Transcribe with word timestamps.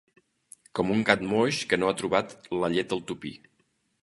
Com 0.79 0.93
un 0.95 1.03
gat 1.11 1.21
moix 1.33 1.59
que 1.75 1.79
no 1.83 1.91
ha 1.91 1.99
trobat 2.01 2.35
la 2.65 2.71
llet 2.79 2.97
al 2.99 3.05
tupí. 3.13 3.35